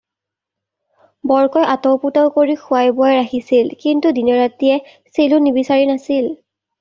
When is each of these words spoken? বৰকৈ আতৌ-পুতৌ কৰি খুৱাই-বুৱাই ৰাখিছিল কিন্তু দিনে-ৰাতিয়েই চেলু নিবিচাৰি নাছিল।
বৰকৈ 1.31 1.65
আতৌ-পুতৌ 1.73 2.31
কৰি 2.37 2.55
খুৱাই-বুৱাই 2.61 3.19
ৰাখিছিল 3.19 3.69
কিন্তু 3.83 4.13
দিনে-ৰাতিয়েই 4.19 5.19
চেলু 5.19 5.39
নিবিচাৰি 5.49 5.87
নাছিল। 5.91 6.31